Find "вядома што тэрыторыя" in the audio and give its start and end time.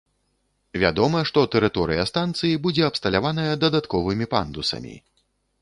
0.83-2.07